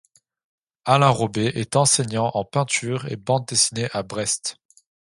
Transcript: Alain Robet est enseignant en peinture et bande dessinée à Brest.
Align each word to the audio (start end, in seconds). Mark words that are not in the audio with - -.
Alain 0.85 1.09
Robet 1.11 1.51
est 1.59 1.75
enseignant 1.75 2.31
en 2.33 2.43
peinture 2.43 3.07
et 3.07 3.17
bande 3.17 3.45
dessinée 3.45 3.87
à 3.93 4.01
Brest. 4.01 4.57